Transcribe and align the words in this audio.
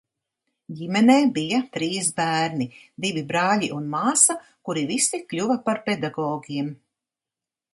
Ģimenē 0.77 1.17
bija 1.33 1.59
trīs 1.75 2.09
bērni– 2.19 2.67
divi 3.05 3.23
brāļi 3.33 3.69
un 3.75 3.85
māsa, 3.93 4.37
kuri 4.71 4.87
visi 4.93 5.21
kļuva 5.35 5.59
par 5.69 5.83
pedagogiem. 5.91 6.75